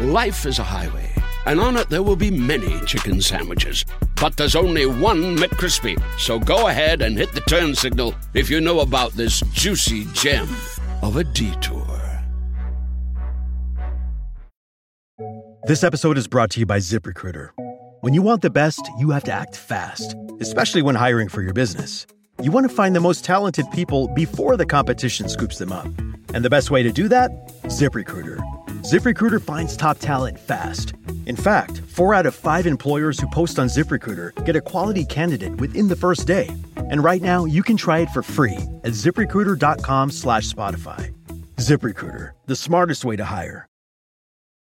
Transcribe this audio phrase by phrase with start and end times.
[0.00, 1.08] Life is a highway,
[1.46, 3.84] and on it there will be many chicken sandwiches.
[4.20, 6.02] But there's only one McCrispy.
[6.18, 10.48] So go ahead and hit the turn signal if you know about this juicy gem
[11.00, 11.86] of a detour.
[15.68, 17.50] This episode is brought to you by ZipRecruiter.
[18.00, 21.52] When you want the best, you have to act fast, especially when hiring for your
[21.52, 22.08] business.
[22.42, 25.86] You want to find the most talented people before the competition scoops them up.
[26.34, 27.30] And the best way to do that?
[27.66, 28.42] ZipRecruiter.
[28.84, 30.92] ZipRecruiter finds top talent fast.
[31.24, 35.56] In fact, four out of five employers who post on ZipRecruiter get a quality candidate
[35.56, 36.50] within the first day.
[36.76, 41.14] And right now, you can try it for free at ziprecruiter.com slash Spotify.
[41.56, 43.66] ZipRecruiter, the smartest way to hire.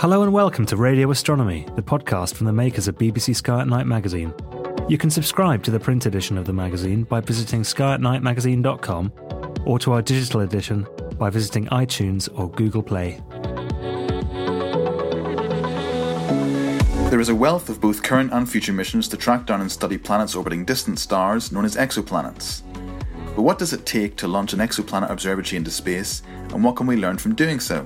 [0.00, 3.66] Hello and welcome to Radio Astronomy, the podcast from the makers of BBC Sky at
[3.66, 4.32] Night magazine.
[4.88, 9.12] You can subscribe to the print edition of the magazine by visiting skyatnightmagazine.com
[9.66, 10.86] or to our digital edition
[11.18, 13.20] by visiting iTunes or Google Play.
[17.10, 19.96] There is a wealth of both current and future missions to track down and study
[19.96, 22.60] planets orbiting distant stars known as exoplanets.
[23.34, 26.86] But what does it take to launch an exoplanet observatory into space, and what can
[26.86, 27.84] we learn from doing so?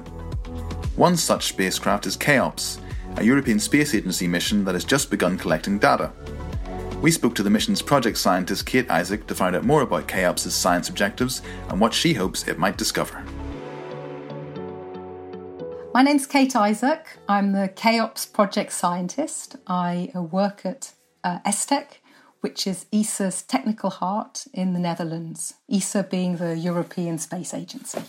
[0.97, 2.81] One such spacecraft is Cheops,
[3.17, 6.11] a European Space Agency mission that has just begun collecting data.
[7.01, 10.53] We spoke to the mission's project scientist Kate Isaak to find out more about Cheops'
[10.53, 13.25] science objectives and what she hopes it might discover.
[15.95, 17.19] My name's Kate Isaak.
[17.29, 19.57] I'm the Cheops project scientist.
[19.67, 20.93] I work at
[21.23, 21.99] uh, ESTEC,
[22.41, 28.01] which is ESA's technical heart in the Netherlands, ESA being the European Space Agency.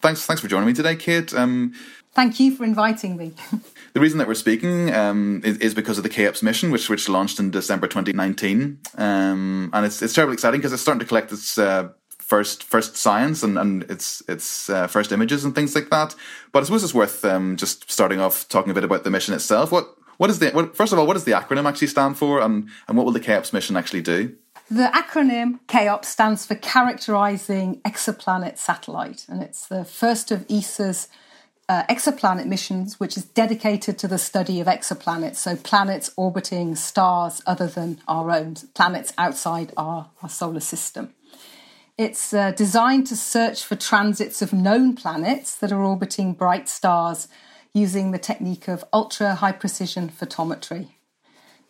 [0.00, 1.34] Thanks, thanks for joining me today, Kate.
[1.34, 1.74] Um,
[2.12, 3.34] Thank you for inviting me.
[3.92, 7.06] the reason that we're speaking um, is, is, because of the Cheops mission, which which
[7.10, 11.30] launched in December 2019, um, and it's it's terribly exciting because it's starting to collect
[11.30, 11.90] its uh,
[12.26, 16.14] first first science and and its its uh, first images and things like that.
[16.52, 19.34] But I suppose it's worth um, just starting off talking a bit about the mission
[19.34, 19.70] itself.
[19.70, 22.40] What what is the what, first of all, what does the acronym actually stand for,
[22.40, 24.34] and and what will the Cheops mission actually do?
[24.68, 31.08] The acronym Cheops stands for Characterizing Exoplanet Satellite, and it's the first of ESA's
[31.68, 37.42] uh, exoplanet missions, which is dedicated to the study of exoplanets, so planets orbiting stars
[37.46, 41.12] other than our own, planets outside our, our solar system.
[41.98, 47.26] It's uh, designed to search for transits of known planets that are orbiting bright stars
[47.72, 50.88] using the technique of ultra high precision photometry.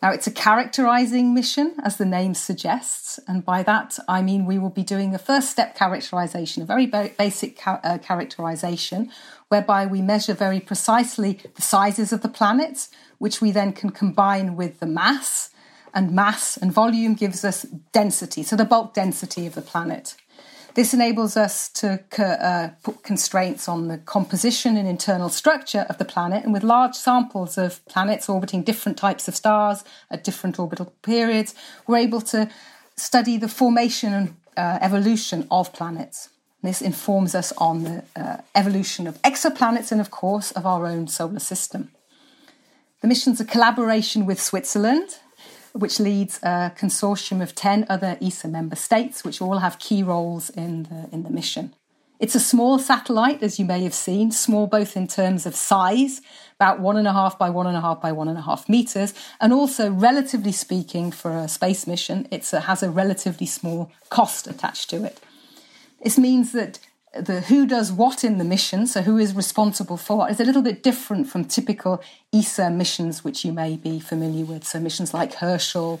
[0.03, 4.59] Now, it's a characterizing mission, as the name suggests, and by that I mean we
[4.59, 9.09] will be doing a first step characterization, a very basic ca- uh, characterization,
[9.47, 14.57] whereby we measure very precisely the sizes of the planets, which we then can combine
[14.57, 15.51] with the mass,
[15.97, 20.15] and mass and volume gives us density, so the bulk density of the planet.
[20.75, 26.05] This enables us to uh, put constraints on the composition and internal structure of the
[26.05, 30.93] planet, and with large samples of planets orbiting different types of stars at different orbital
[31.01, 31.55] periods,
[31.87, 32.47] we're able to
[32.95, 36.29] study the formation and uh, evolution of planets.
[36.61, 41.07] This informs us on the uh, evolution of exoplanets and, of course, of our own
[41.07, 41.89] solar system.
[43.01, 45.19] The mission's a collaboration with Switzerland,
[45.79, 50.49] which leads a consortium of 10 other ESA member states, which all have key roles
[50.49, 51.73] in the, in the mission.
[52.19, 56.21] It's a small satellite, as you may have seen, small both in terms of size,
[56.55, 58.67] about one and a half by one and a half by one and a half
[58.67, 64.47] meters, and also, relatively speaking, for a space mission, it has a relatively small cost
[64.47, 65.19] attached to it.
[66.03, 66.79] This means that
[67.21, 70.45] the who does what in the mission, so who is responsible for what, is a
[70.45, 72.01] little bit different from typical
[72.33, 74.63] ESA missions, which you may be familiar with.
[74.63, 75.99] So missions like Herschel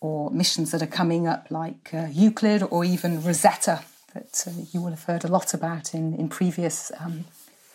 [0.00, 3.82] or missions that are coming up like uh, Euclid or even Rosetta
[4.14, 7.24] that uh, you will have heard a lot about in, in previous um,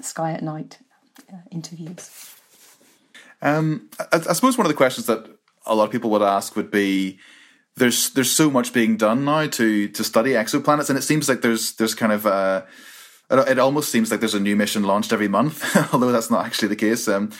[0.01, 0.80] Sky at Night
[1.31, 2.36] uh, interviews.
[3.42, 5.27] Um, I, I, suppose one of the questions that
[5.66, 7.19] a lot of people would ask would be
[7.77, 11.42] there's there's so much being done now to to study exoplanets, and it seems like
[11.42, 12.66] there's there's kind of a
[13.30, 16.68] it almost seems like there's a new mission launched every month, although that's not actually
[16.69, 17.07] the case.
[17.07, 17.31] Um,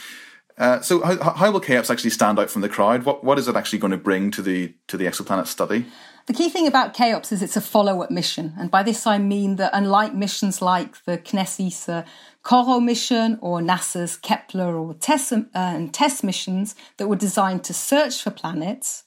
[0.58, 3.04] uh, so how, how will Cheops actually stand out from the crowd?
[3.04, 5.86] What what is it actually going to bring to the to the exoplanet study?
[6.28, 9.58] The key thing about Cheops is it's a follow-up mission, and by this I mean
[9.58, 12.06] that unlike missions like the CNES
[12.44, 17.74] CoRoT mission or NASA's Kepler or TESS uh, and TESS missions that were designed to
[17.74, 19.04] search for planets,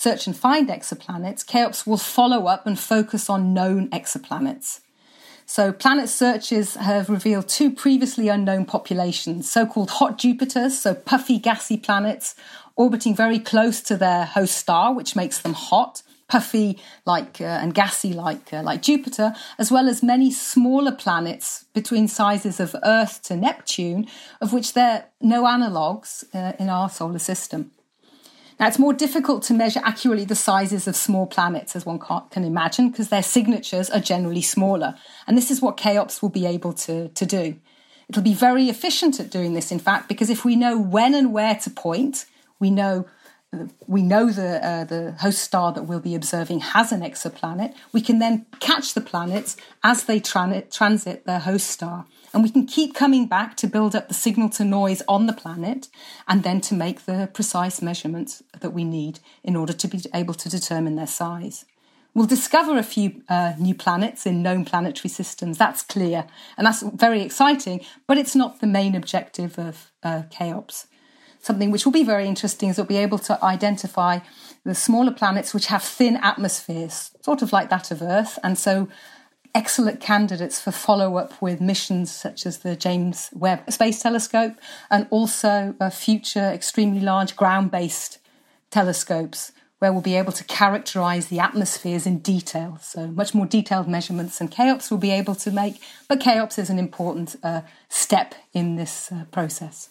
[0.00, 4.80] search and find exoplanets, Cheops will follow up and focus on known exoplanets.
[5.44, 11.38] So, planet searches have revealed two previously unknown populations, so called hot Jupiters, so puffy,
[11.38, 12.34] gassy planets
[12.76, 17.74] orbiting very close to their host star, which makes them hot, puffy like uh, and
[17.74, 23.20] gassy like uh, like Jupiter, as well as many smaller planets between sizes of Earth
[23.24, 24.06] to Neptune,
[24.40, 27.72] of which there are no analogues uh, in our solar system.
[28.60, 32.44] Now, it's more difficult to measure accurately the sizes of small planets, as one can
[32.44, 34.96] imagine, because their signatures are generally smaller.
[35.26, 37.56] And this is what Cheops will be able to, to do.
[38.10, 41.32] It'll be very efficient at doing this, in fact, because if we know when and
[41.32, 42.26] where to point,
[42.58, 43.06] we know
[43.88, 47.74] we know the uh, the host star that we'll be observing has an exoplanet.
[47.92, 52.66] We can then catch the planets as they transit their host star, and we can
[52.66, 55.88] keep coming back to build up the signal to noise on the planet,
[56.28, 60.34] and then to make the precise measurements that we need in order to be able
[60.34, 61.64] to determine their size.
[62.12, 65.58] We'll discover a few uh, new planets in known planetary systems.
[65.58, 67.84] That's clear, and that's very exciting.
[68.06, 70.86] But it's not the main objective of uh, Cheops
[71.40, 74.18] something which will be very interesting is we'll be able to identify
[74.64, 78.88] the smaller planets which have thin atmospheres, sort of like that of Earth, and so
[79.54, 84.54] excellent candidates for follow up with missions such as the James Webb Space Telescope
[84.90, 88.18] and also future extremely large ground based
[88.70, 92.78] telescopes where we'll be able to characterize the atmospheres in detail.
[92.82, 96.68] So, much more detailed measurements than Cheops will be able to make, but Cheops is
[96.68, 99.88] an important uh, step in this uh, process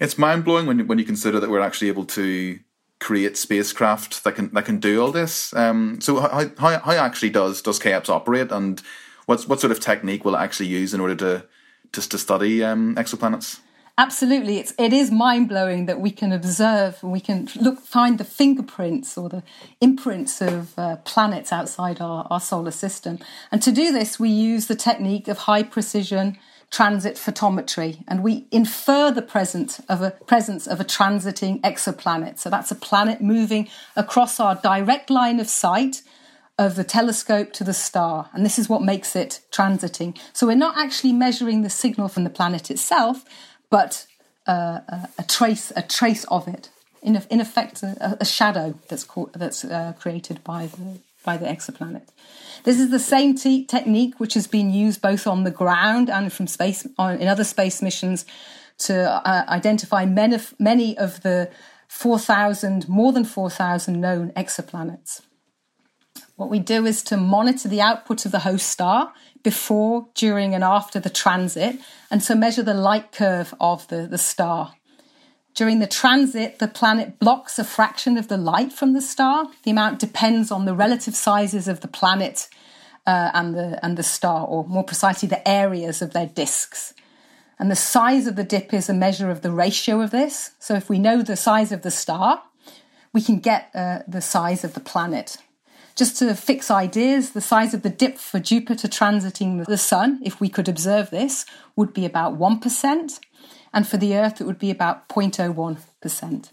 [0.00, 2.58] it's mind blowing when when you consider that we're actually able to
[3.04, 5.54] create spacecraft that can that can do all this.
[5.54, 8.82] Um, so how, how how actually does does Cheops operate, and
[9.26, 11.46] what's what sort of technique will it actually use in order to
[11.92, 13.60] just to study um, exoplanets?
[13.98, 18.18] Absolutely, it's it is mind blowing that we can observe and we can look find
[18.18, 19.42] the fingerprints or the
[19.80, 23.18] imprints of uh, planets outside our, our solar system.
[23.52, 26.38] And to do this, we use the technique of high precision
[26.70, 32.38] transit photometry, and we infer the presence of a presence of a transiting exoplanet.
[32.38, 36.02] So that's a planet moving across our direct line of sight
[36.58, 40.16] of the telescope to the star, and this is what makes it transiting.
[40.32, 43.24] So we're not actually measuring the signal from the planet itself,
[43.70, 44.06] but
[44.46, 44.80] uh,
[45.18, 46.70] a, trace a trace of it.
[47.02, 52.08] In, in effect, a, a shadow that's that's uh, created by the by the exoplanet.
[52.64, 56.32] This is the same te- technique which has been used both on the ground and
[56.32, 58.24] from space on, in other space missions
[58.78, 61.50] to uh, identify many of, many of the
[61.88, 65.20] 4,000, more than 4,000 known exoplanets.
[66.36, 69.12] What we do is to monitor the output of the host star
[69.42, 71.78] before, during, and after the transit,
[72.10, 74.74] and to measure the light curve of the, the star.
[75.54, 79.46] During the transit, the planet blocks a fraction of the light from the star.
[79.62, 82.48] The amount depends on the relative sizes of the planet
[83.06, 86.92] uh, and, the, and the star, or more precisely, the areas of their disks.
[87.56, 90.50] And the size of the dip is a measure of the ratio of this.
[90.58, 92.42] So if we know the size of the star,
[93.12, 95.36] we can get uh, the size of the planet.
[95.94, 100.40] Just to fix ideas, the size of the dip for Jupiter transiting the Sun, if
[100.40, 101.46] we could observe this,
[101.76, 103.20] would be about 1%
[103.74, 106.50] and for the Earth it would be about 0.01%.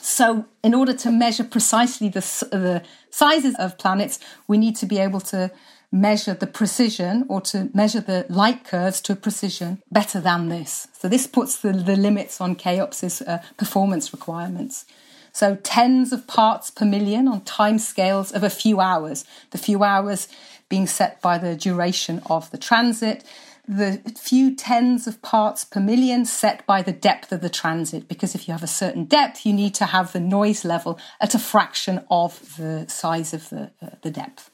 [0.00, 2.20] So, in order to measure precisely the,
[2.52, 5.50] the sizes of planets, we need to be able to
[5.90, 10.88] measure the precision or to measure the light curves to a precision better than this.
[10.92, 14.84] So, this puts the, the limits on Cheops's uh, performance requirements.
[15.32, 19.82] So, tens of parts per million on time scales of a few hours, the few
[19.82, 20.28] hours
[20.68, 23.24] being set by the duration of the transit
[23.68, 28.34] the few tens of parts per million set by the depth of the transit, because
[28.34, 31.38] if you have a certain depth, you need to have the noise level at a
[31.38, 34.50] fraction of the size of the, uh, the depth.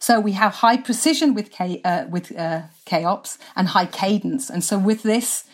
[0.00, 4.64] So we have high precision with K, uh, with uh, Cheops and high cadence, and
[4.64, 5.44] so with this,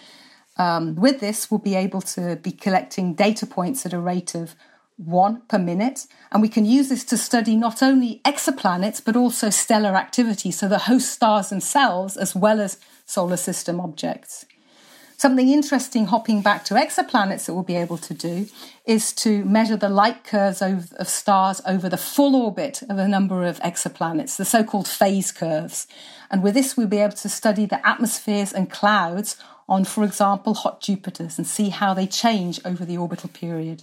[0.56, 4.56] um, with this, we'll be able to be collecting data points at a rate of
[4.98, 6.06] one per minute.
[6.30, 10.68] And we can use this to study not only exoplanets, but also stellar activity, so
[10.68, 14.44] the host stars themselves, as well as solar system objects.
[15.16, 18.46] Something interesting, hopping back to exoplanets, that we'll be able to do
[18.84, 23.08] is to measure the light curves of, of stars over the full orbit of a
[23.08, 25.88] number of exoplanets, the so called phase curves.
[26.30, 29.36] And with this, we'll be able to study the atmospheres and clouds
[29.68, 33.82] on, for example, hot Jupiters and see how they change over the orbital period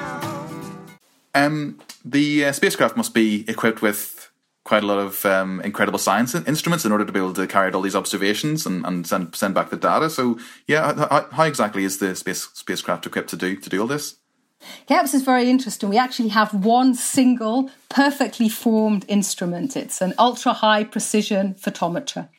[1.33, 4.29] Um, the uh, spacecraft must be equipped with
[4.63, 7.67] quite a lot of um, incredible science instruments in order to be able to carry
[7.67, 10.09] out all these observations and, and send send back the data.
[10.09, 13.87] So, yeah, how, how exactly is the space spacecraft equipped to do to do all
[13.87, 14.17] this?
[14.87, 15.89] Cheops is very interesting.
[15.89, 19.75] We actually have one single, perfectly formed instrument.
[19.75, 22.29] It's an ultra high precision photometer.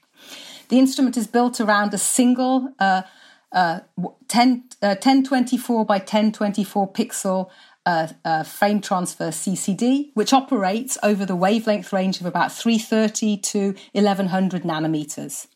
[0.68, 3.02] The instrument is built around a single uh,
[3.50, 3.80] uh,
[4.28, 7.50] 10, uh, 1024 by 1024 pixel
[7.86, 13.74] uh, uh, frame transfer CCD, which operates over the wavelength range of about 330 to
[13.92, 15.46] 1100 nanometers.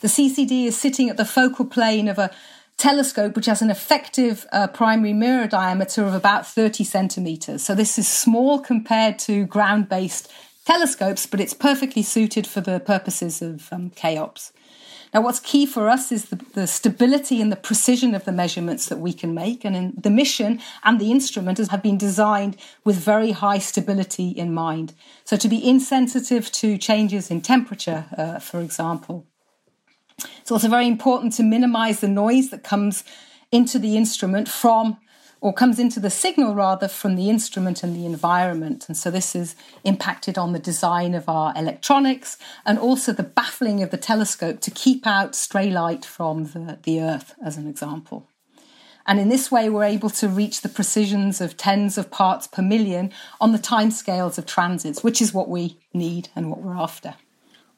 [0.00, 2.30] The CCD is sitting at the focal plane of a
[2.76, 7.62] telescope which has an effective uh, primary mirror diameter of about 30 centimeters.
[7.62, 10.32] So this is small compared to ground based
[10.64, 14.52] telescopes, but it's perfectly suited for the purposes of um, Cheops.
[15.14, 18.86] Now, what's key for us is the, the, stability and the precision of the measurements
[18.88, 19.64] that we can make.
[19.64, 24.92] And the mission and the instrument have been designed with very high stability in mind.
[25.24, 29.24] So, to be insensitive to changes in temperature, uh, for example.
[30.40, 33.04] It's also very important to minimize the noise that comes
[33.52, 34.98] into the instrument from
[35.40, 38.86] or comes into the signal rather from the instrument and the environment.
[38.88, 43.82] And so this is impacted on the design of our electronics and also the baffling
[43.82, 48.28] of the telescope to keep out stray light from the, the Earth, as an example.
[49.06, 52.62] And in this way, we're able to reach the precisions of tens of parts per
[52.62, 57.14] million on the timescales of transits, which is what we need and what we're after.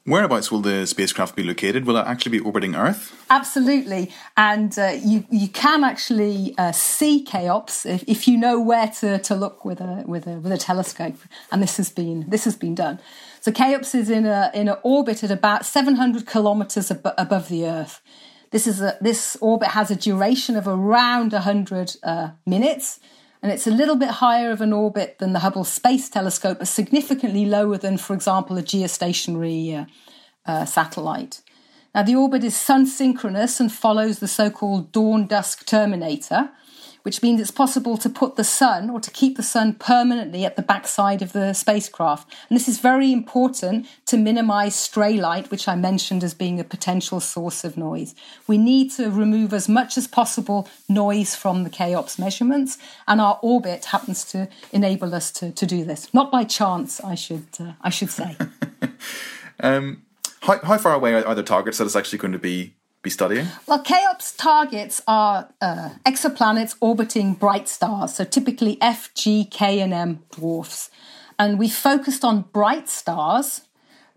[0.07, 1.85] Whereabouts will the spacecraft be located?
[1.85, 3.13] Will it actually be orbiting Earth?
[3.29, 8.87] Absolutely, and uh, you you can actually uh, see Cheops if, if you know where
[9.01, 11.17] to, to look with a with a with a telescope,
[11.51, 13.01] and this has been this has been done.
[13.41, 17.67] So Cheops is in a in an orbit at about 700 kilometers ab- above the
[17.67, 18.01] Earth.
[18.53, 23.01] This is a this orbit has a duration of around 100 uh, minutes
[23.43, 26.69] and it's a little bit higher of an orbit than the Hubble Space Telescope, but
[26.69, 29.87] significantly lower than, for example, a geostationary
[30.47, 31.43] uh, uh, satellite.
[31.95, 36.50] Now, the orbit is sun synchronous and follows the so called dawn dusk terminator,
[37.07, 40.57] which means it's possible to put the sun or to keep the sun permanently at
[40.57, 42.29] the backside of the spacecraft.
[42.51, 46.65] And this is very important to minimize stray light, which I mentioned as being a
[46.65, 48.17] potential source of noise.
[48.49, 53.39] We need to remove as much as possible noise from the Cheops measurements, and our
[53.41, 56.13] orbit happens to enable us to, to do this.
[56.13, 58.37] Not by chance, I should, uh, I should say.
[59.61, 60.03] um,
[60.41, 62.75] how, how far away are the targets that it's actually going to be
[63.07, 63.47] be studying?
[63.67, 69.95] Well, Cheops targets are uh, exoplanets orbiting bright stars, so typically F, G, K, and
[69.95, 70.91] M dwarfs.
[71.39, 73.63] And we focused on bright stars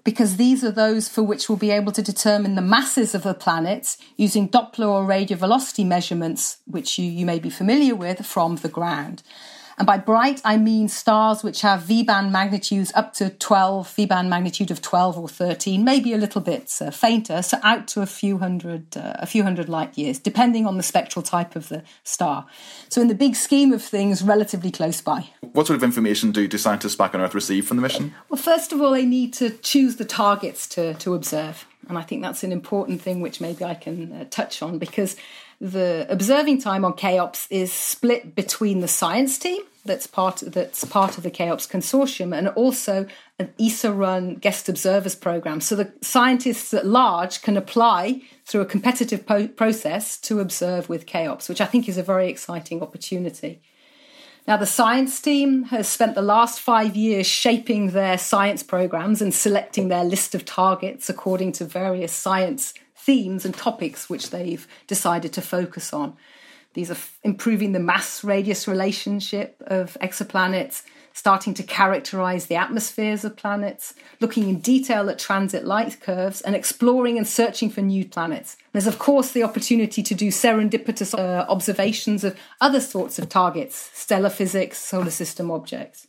[0.04, 3.34] because these are those for which we'll be able to determine the masses of the
[3.34, 8.56] planets using Doppler or radial velocity measurements, which you, you may be familiar with from
[8.58, 9.22] the ground.
[9.80, 14.06] And by bright, I mean stars which have V band magnitudes up to 12, V
[14.06, 18.02] band magnitude of 12 or 13, maybe a little bit uh, fainter, so out to
[18.02, 21.70] a few hundred, uh, a few hundred light years, depending on the spectral type of
[21.70, 22.46] the star.
[22.90, 25.30] So, in the big scheme of things, relatively close by.
[25.54, 28.14] What sort of information do, do scientists back on Earth receive from the mission?
[28.28, 31.66] Well, first of all, they need to choose the targets to, to observe.
[31.88, 35.16] And I think that's an important thing which maybe I can uh, touch on because
[35.62, 41.18] the observing time on Cheops is split between the science team that's part that's part
[41.18, 43.08] of the Cheops consortium and also
[43.40, 45.62] an ESA run guest observers program.
[45.62, 51.06] So the scientists at large can apply through a competitive po- process to observe with
[51.06, 53.62] Cheops, which I think is a very exciting opportunity.
[54.48, 59.34] Now, the science team has spent the last five years shaping their science programs and
[59.34, 62.74] selecting their list of targets according to various science
[63.10, 66.16] themes and topics which they've decided to focus on.
[66.76, 73.36] These are improving the mass radius relationship of exoplanets, starting to characterize the atmospheres of
[73.36, 78.58] planets, looking in detail at transit light curves, and exploring and searching for new planets.
[78.74, 83.90] There's, of course, the opportunity to do serendipitous uh, observations of other sorts of targets,
[83.96, 86.06] stellar physics, solar system objects.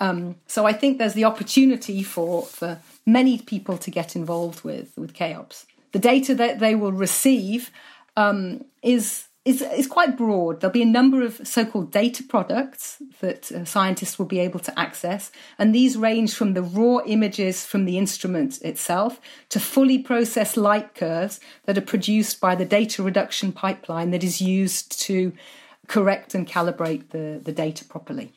[0.00, 4.98] Um, so I think there's the opportunity for, for many people to get involved with,
[4.98, 7.70] with Cheops the data that they will receive
[8.16, 10.60] um, is is, is quite broad.
[10.60, 14.60] There'll be a number of so called data products that uh, scientists will be able
[14.60, 19.98] to access, and these range from the raw images from the instrument itself to fully
[19.98, 25.32] processed light curves that are produced by the data reduction pipeline that is used to
[25.86, 28.32] correct and calibrate the, the data properly.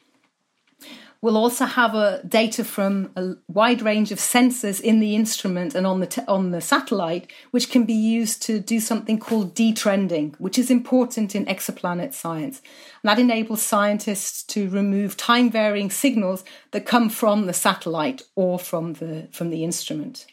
[1.21, 5.85] We'll also have a data from a wide range of sensors in the instrument and
[5.85, 10.33] on the t- on the satellite, which can be used to do something called detrending,
[10.39, 12.59] which is important in exoplanet science.
[13.03, 18.57] And that enables scientists to remove time varying signals that come from the satellite or
[18.57, 20.25] from the from the instrument.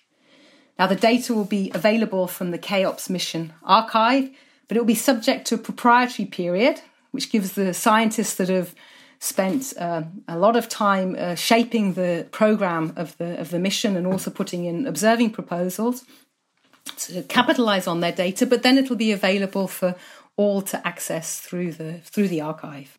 [0.79, 4.31] Now the data will be available from the Cheops mission archive,
[4.67, 6.81] but it will be subject to a proprietary period,
[7.11, 8.75] which gives the scientists that have
[9.19, 13.97] spent uh, a lot of time uh, shaping the program of the of the mission
[13.97, 16.05] and also putting in observing proposals
[16.97, 19.95] to capitalize on their data but then it'll be available for
[20.37, 22.99] all to access through the through the archive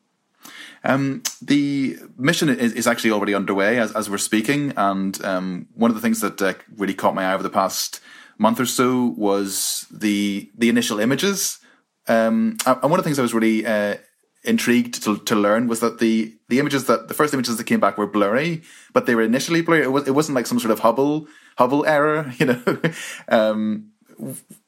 [0.84, 5.92] um, the mission is, is, actually already underway as, as we're speaking, and um, one
[5.92, 8.00] of the things that uh, really caught my eye over the past
[8.38, 11.60] month or so was the the initial images.
[12.08, 13.98] Um, and one of the things I was really uh,
[14.44, 17.80] intrigued to, to learn was that the the images that the first images that came
[17.80, 18.62] back were blurry,
[18.94, 19.84] but they were initially blurry.
[19.84, 22.82] It was it wasn't like some sort of Hubble Hubble error, you know.
[23.28, 23.92] um,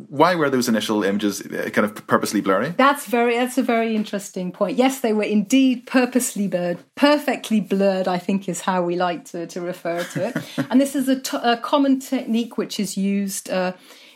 [0.07, 2.69] why were those initial images uh, kind of purposely blurry?
[2.69, 4.77] That's very that's a very interesting point.
[4.77, 8.07] Yes, they were indeed purposely blurred, perfectly blurred.
[8.07, 10.37] I think is how we like to, to refer to it.
[10.69, 13.73] and this is a, t- a common technique which is used uh,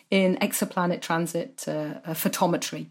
[0.09, 2.87] in exoplanet transit uh, photometry.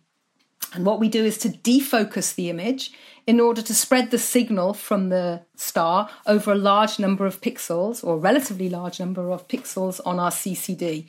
[0.73, 2.93] And what we do is to defocus the image
[3.27, 8.05] in order to spread the signal from the star over a large number of pixels,
[8.05, 11.07] or relatively large number of pixels on our CCD.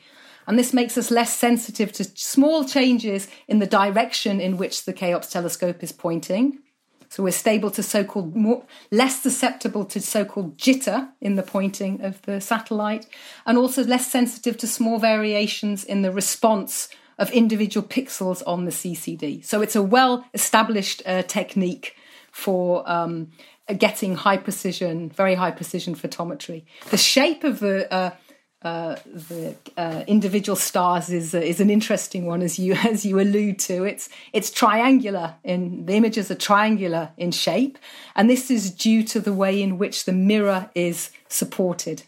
[0.47, 4.93] And this makes us less sensitive to small changes in the direction in which the
[4.93, 6.59] Cheops telescope is pointing.
[7.09, 12.21] So we're stable to so-called more, less susceptible to so-called jitter in the pointing of
[12.23, 13.07] the satellite,
[13.45, 18.71] and also less sensitive to small variations in the response of individual pixels on the
[18.71, 19.43] CCD.
[19.43, 21.95] So it's a well established uh, technique
[22.32, 23.32] for um,
[23.78, 26.63] getting high precision, very high precision photometry.
[26.89, 28.12] The shape of the uh,
[28.62, 33.19] uh, the uh, individual stars is uh, is an interesting one, as you as you
[33.19, 33.84] allude to.
[33.84, 37.78] It's it's triangular in the images are triangular in shape,
[38.15, 42.04] and this is due to the way in which the mirror is supported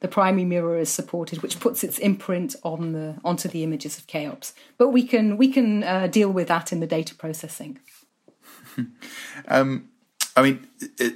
[0.00, 4.06] the primary mirror is supported, which puts its imprint on the onto the images of
[4.06, 4.52] Cheops.
[4.78, 7.78] But we can we can uh, deal with that in the data processing.
[9.48, 9.88] um,
[10.38, 10.66] I mean,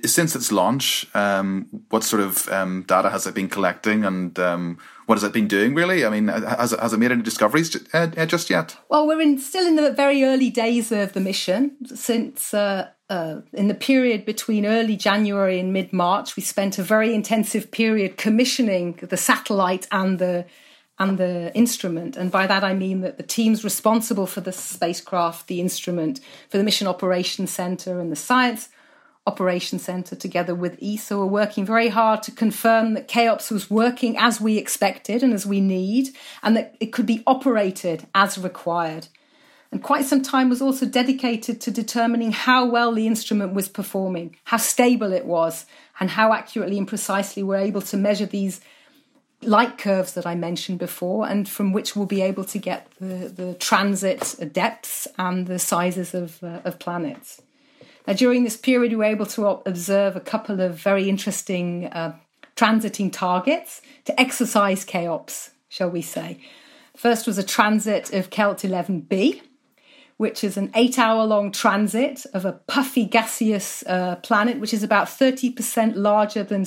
[0.07, 4.79] since its launch, um, what sort of um, data has it been collecting, and um,
[5.05, 5.75] what has it been doing?
[5.75, 8.79] Really, I mean, has it, has it made any discoveries uh, uh, just yet?
[8.89, 11.77] Well, we're in, still in the very early days of the mission.
[11.85, 16.83] Since uh, uh, in the period between early January and mid March, we spent a
[16.83, 20.47] very intensive period commissioning the satellite and the
[21.01, 22.17] and the instrument.
[22.17, 26.59] And by that I mean that the teams responsible for the spacecraft, the instrument, for
[26.59, 28.69] the Mission Operations Center and the Science
[29.27, 34.17] Operations Center, together with ESA, were working very hard to confirm that Cheops was working
[34.19, 36.11] as we expected and as we need,
[36.43, 39.09] and that it could be operated as required.
[39.73, 44.37] And quite some time was also dedicated to determining how well the instrument was performing,
[44.45, 45.65] how stable it was,
[46.01, 48.61] and how accurately and precisely we're able to measure these
[49.43, 53.29] light curves that I mentioned before, and from which we'll be able to get the,
[53.29, 57.41] the transit depths and the sizes of, uh, of planets.
[58.07, 62.17] Now, during this period, we were able to observe a couple of very interesting uh,
[62.57, 66.41] transiting targets to exercise Cheops, shall we say.
[66.97, 69.43] First was a transit of Kelt 11b,
[70.21, 74.83] which is an eight hour long transit of a puffy gaseous uh, planet, which is
[74.83, 76.67] about 30% larger than,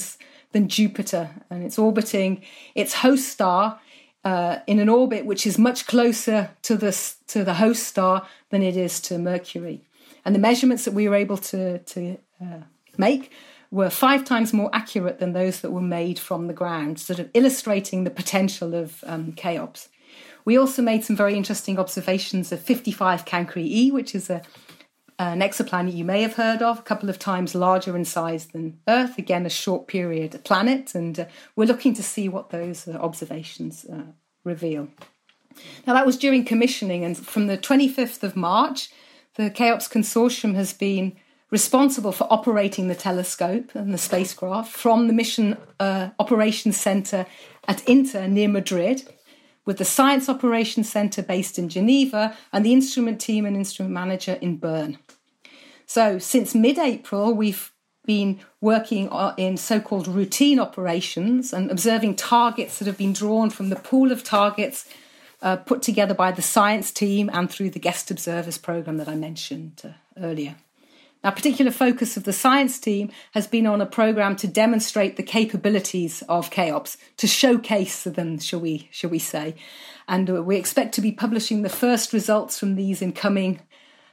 [0.53, 1.29] than Jupiter.
[1.51, 2.41] And it's orbiting
[2.73, 3.79] its host star
[4.23, 8.63] uh, in an orbit which is much closer to the, to the host star than
[8.63, 9.83] it is to Mercury.
[10.25, 12.61] And the measurements that we were able to, to uh,
[12.97, 13.31] make
[13.69, 17.29] were five times more accurate than those that were made from the ground, sort of
[17.35, 19.89] illustrating the potential of um, Cheops.
[20.45, 24.41] We also made some very interesting observations of 55 Cancri E, which is a,
[25.19, 28.79] an exoplanet you may have heard of, a couple of times larger in size than
[28.87, 31.25] Earth, again, a short period planet, and uh,
[31.55, 34.03] we're looking to see what those uh, observations uh,
[34.43, 34.89] reveal.
[35.85, 38.89] Now, that was during commissioning, and from the 25th of March,
[39.35, 41.15] the Cheops Consortium has been
[41.51, 47.27] responsible for operating the telescope and the spacecraft from the Mission uh, Operations Center
[47.67, 49.07] at INTA near Madrid
[49.65, 54.37] with the Science Operations Centre based in Geneva and the instrument team and instrument manager
[54.41, 54.97] in Bern.
[55.85, 57.71] So, since mid April, we've
[58.05, 63.69] been working in so called routine operations and observing targets that have been drawn from
[63.69, 64.87] the pool of targets
[65.41, 69.15] uh, put together by the science team and through the guest observers program that I
[69.15, 70.55] mentioned uh, earlier.
[71.23, 75.23] Our particular focus of the science team has been on a program to demonstrate the
[75.23, 79.55] capabilities of Cheops, to showcase them, shall we, shall we say.
[80.07, 83.61] And uh, we expect to be publishing the first results from these in coming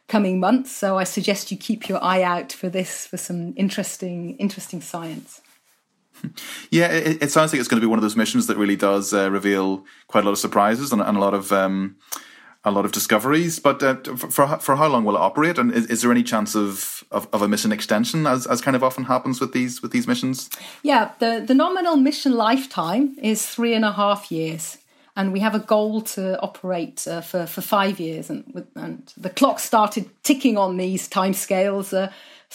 [0.06, 0.72] coming months.
[0.72, 5.40] So I suggest you keep your eye out for this for some interesting interesting science.
[6.70, 8.76] Yeah, it, it sounds like it's going to be one of those missions that really
[8.76, 11.96] does uh, reveal quite a lot of surprises and, and a lot of um,
[12.64, 13.58] a lot of discoveries.
[13.58, 15.58] But uh, for for how long will it operate?
[15.58, 18.76] And is, is there any chance of, of, of, a mission extension, as, as kind
[18.76, 20.50] of often happens with these with these missions?
[20.82, 24.78] Yeah, the the nominal mission lifetime is three and a half years.
[25.16, 29.28] And we have a goal to operate uh, for, for five years, and, and the
[29.28, 32.10] clock started ticking on these timescales uh,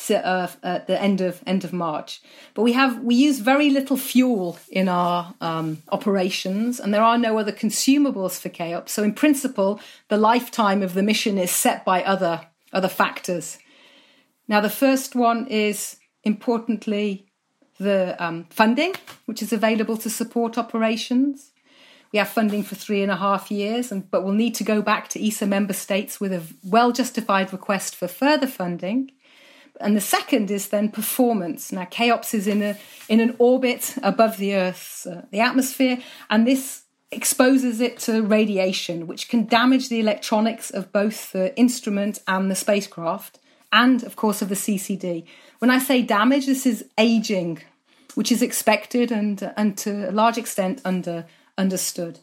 [0.09, 2.21] uh, at the end of end of March.
[2.53, 7.17] But we have we use very little fuel in our um, operations, and there are
[7.17, 8.91] no other consumables for Cheops.
[8.91, 9.79] So in principle,
[10.09, 13.57] the lifetime of the mission is set by other other factors.
[14.47, 17.25] Now, the first one is importantly
[17.79, 18.93] the um, funding,
[19.25, 21.51] which is available to support operations.
[22.11, 24.81] We have funding for three and a half years, and, but we'll need to go
[24.81, 29.11] back to ESA member states with a well justified request for further funding.
[29.81, 31.71] And the second is then performance.
[31.71, 32.77] Now, Cheops is in a
[33.09, 39.07] in an orbit above the Earth's uh, the atmosphere, and this exposes it to radiation,
[39.07, 43.39] which can damage the electronics of both the instrument and the spacecraft,
[43.71, 45.25] and of course of the CCD.
[45.59, 47.61] When I say damage, this is aging,
[48.15, 51.25] which is expected and and to a large extent under
[51.57, 52.19] understood.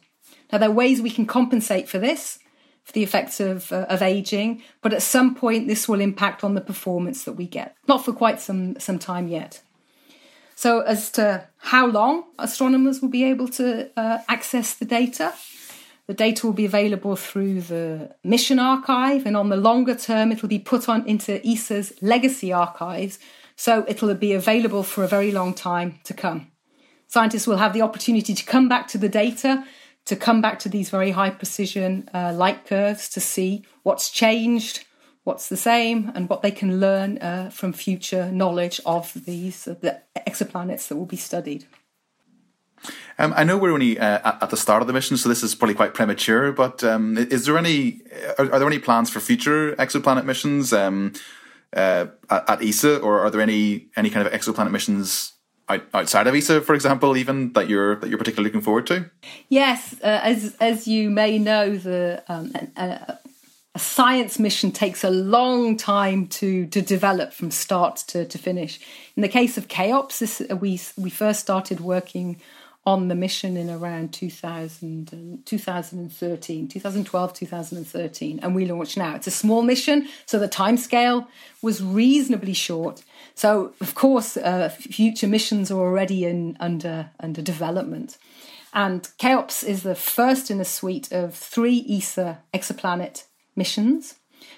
[0.50, 2.38] Now, there are ways we can compensate for this
[2.84, 6.54] for the effects of, uh, of aging, but at some point this will impact on
[6.54, 7.76] the performance that we get.
[7.86, 9.62] Not for quite some, some time yet.
[10.54, 15.32] So, as to how long astronomers will be able to uh, access the data,
[16.06, 20.48] the data will be available through the mission archive, and on the longer term, it'll
[20.48, 23.18] be put on into ESA's legacy archives,
[23.56, 26.48] so it'll be available for a very long time to come.
[27.08, 29.64] Scientists will have the opportunity to come back to the data
[30.06, 34.84] to come back to these very high precision uh, light curves to see what's changed,
[35.24, 39.74] what's the same, and what they can learn uh, from future knowledge of these uh,
[39.80, 41.66] the exoplanets that will be studied.
[43.18, 45.54] Um, I know we're only uh, at the start of the mission, so this is
[45.54, 46.50] probably quite premature.
[46.50, 48.00] But um, is there any
[48.38, 51.12] are, are, there any plans for future exoplanet missions um,
[51.72, 55.32] uh, at, at ESA, or are there any any kind of exoplanet missions
[55.94, 59.11] outside of ESA, for example, even that you're that you're particularly looking forward to?
[59.48, 63.18] Yes, uh, as as you may know, the um, a,
[63.74, 68.80] a, science mission takes a long time to to develop from start to, to finish.
[69.16, 72.40] In the case of Cheops, this, uh, we we first started working
[72.84, 79.14] on the mission in around 2000, 2013, 2012, 2013, and we launched now.
[79.14, 81.28] It's a small mission, so the time scale
[81.62, 83.04] was reasonably short.
[83.34, 88.18] So, of course, uh, future missions are already in under under development.
[88.74, 94.16] And Cheops is the first in a suite of three ESA exoplanet missions.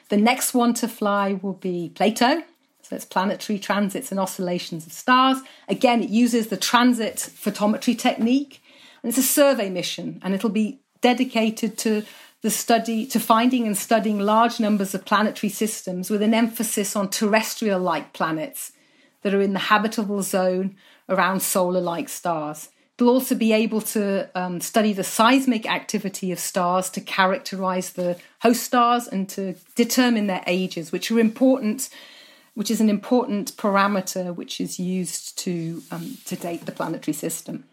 [0.09, 2.43] The next one to fly will be Plato.
[2.85, 5.39] So it's planetary transits and oscillations of stars.
[5.69, 8.63] Again, it uses the transit photometry technique.
[9.03, 12.05] And it's a survey mission, and it'll be dedicated to
[12.41, 17.09] the study, to finding and studying large numbers of planetary systems with an emphasis on
[17.09, 18.73] terrestrial like planets
[19.23, 20.77] that are in the habitable zone
[21.09, 22.69] around solar like stars.
[22.99, 28.17] It'll also be able to um, study the seismic activity of stars to characterize the
[28.41, 31.89] host stars and to determine their ages, which are important,
[32.55, 37.65] which is an important parameter which is used to, um, to date the planetary system.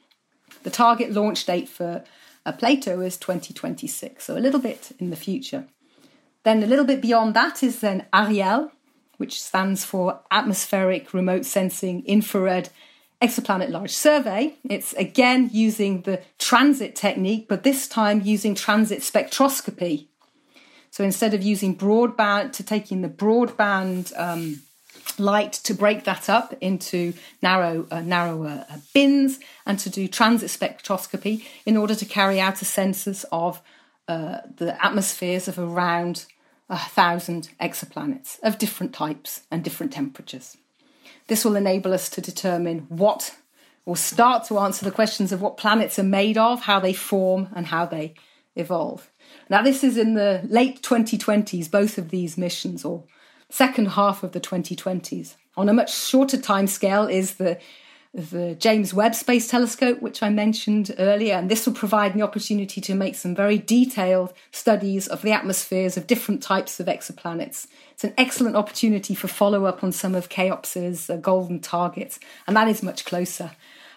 [0.64, 2.04] The target launch date for
[2.46, 5.68] uh, Plato is 2026, so a little bit in the future.
[6.44, 8.72] Then a little bit beyond that is then Ariel,
[9.18, 12.70] which stands for Atmospheric Remote Sensing Infrared
[13.22, 14.56] Exoplanet Large Survey.
[14.68, 20.08] It's again using the transit technique, but this time using transit spectroscopy.
[20.90, 24.64] So instead of using broadband, to taking the broadband um,
[25.20, 30.50] light to break that up into narrow, uh, narrower uh, bins and to do transit
[30.50, 33.62] spectroscopy in order to carry out a census of
[34.08, 36.26] uh, the atmospheres of around
[36.70, 40.58] a thousand exoplanets of different types and different temperatures.
[41.28, 43.36] This will enable us to determine what,
[43.86, 47.50] or start to answer the questions of what planets are made of, how they form,
[47.56, 48.16] and how they
[48.56, 49.10] evolve.
[49.50, 53.04] Now, this is in the late 2020s, both of these missions, or
[53.52, 55.36] second half of the 2020s.
[55.58, 57.60] On a much shorter time scale is the
[58.14, 62.82] the James Webb Space Telescope, which I mentioned earlier, and this will provide the opportunity
[62.82, 67.68] to make some very detailed studies of the atmospheres of different types of exoplanets.
[67.92, 72.58] It's an excellent opportunity for follow up on some of Cheops's uh, golden targets, and
[72.58, 73.52] that is much closer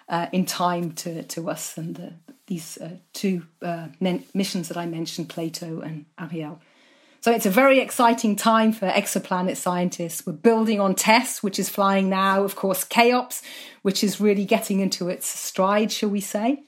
[0.09, 2.13] uh, in time to, to us than the,
[2.47, 6.61] these uh, two uh, missions that I mentioned, Plato and Ariel.
[7.25, 10.27] So it's a very exciting time for exoplanet scientists.
[10.27, 13.41] We're building on TESS, which is flying now, of course, Cheops,
[13.81, 16.65] which is really getting into its stride, shall we say.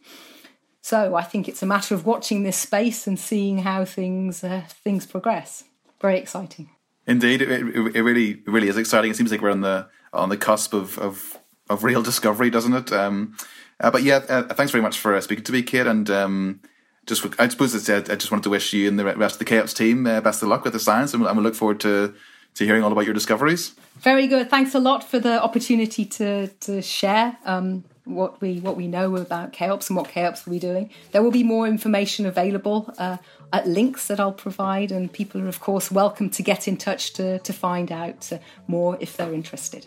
[0.81, 4.63] So I think it's a matter of watching this space and seeing how things uh,
[4.71, 5.65] things progress.
[6.01, 6.71] Very exciting.
[7.07, 9.11] Indeed, it, it, it, really really is exciting.
[9.11, 11.37] It seems like we're on the on the cusp of of,
[11.69, 12.93] of real discovery, doesn't it?
[12.93, 13.37] Um,
[13.79, 16.61] uh, but yeah, uh, thanks very much for uh, speaking to me, Kate, and um,
[17.07, 19.39] just I suppose it's, uh, I just wanted to wish you and the rest of
[19.39, 22.15] the Cheops team uh, best of luck with the science, and we look forward to
[22.55, 23.75] to hearing all about your discoveries.
[23.99, 24.49] Very good.
[24.49, 29.17] Thanks a lot for the opportunity to to share um, what we what we know
[29.17, 30.91] about Cheops and what Cheops will be doing.
[31.13, 33.19] There will be more information available uh,
[33.53, 37.13] at links that I'll provide, and people are of course welcome to get in touch
[37.15, 39.87] to to find out uh, more if they're interested.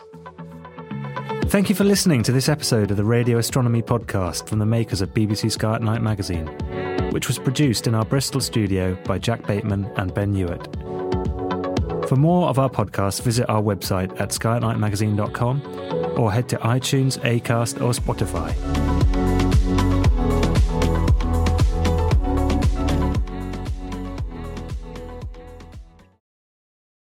[1.50, 5.00] Thank you for listening to this episode of the Radio Astronomy podcast from the makers
[5.00, 6.48] of BBC Sky at Night magazine
[7.12, 10.62] which was produced in our Bristol studio by Jack Bateman and Ben Hewitt.
[12.08, 17.80] For more of our podcasts, visit our website at skyatnightmagazine.com or head to iTunes, Acast,
[17.80, 18.89] or Spotify.